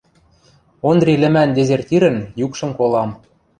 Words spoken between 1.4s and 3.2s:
дезертирӹн юкшым колам